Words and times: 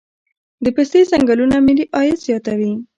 د 0.63 0.65
پستې 0.75 0.99
ځنګلونه 1.11 1.55
ملي 1.67 1.85
عاید 1.95 2.17
زیاتوي 2.27 2.73